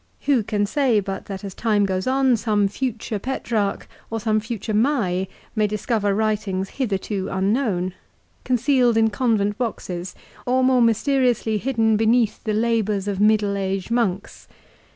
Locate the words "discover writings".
5.67-6.69